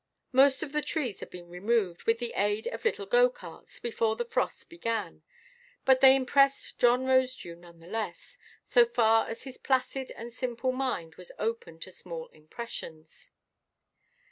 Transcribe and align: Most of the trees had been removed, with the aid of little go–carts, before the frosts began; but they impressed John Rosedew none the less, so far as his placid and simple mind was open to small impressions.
Most 0.31 0.63
of 0.63 0.71
the 0.71 0.81
trees 0.81 1.19
had 1.19 1.29
been 1.29 1.47
removed, 1.47 2.05
with 2.05 2.17
the 2.17 2.33
aid 2.35 2.65
of 2.65 2.83
little 2.83 3.05
go–carts, 3.05 3.79
before 3.79 4.15
the 4.15 4.25
frosts 4.25 4.63
began; 4.63 5.21
but 5.85 5.99
they 6.01 6.15
impressed 6.15 6.79
John 6.79 7.05
Rosedew 7.05 7.55
none 7.55 7.79
the 7.79 7.85
less, 7.85 8.39
so 8.63 8.83
far 8.83 9.27
as 9.27 9.43
his 9.43 9.59
placid 9.59 10.11
and 10.15 10.33
simple 10.33 10.71
mind 10.71 11.17
was 11.17 11.31
open 11.37 11.77
to 11.81 11.91
small 11.91 12.29
impressions. 12.29 13.29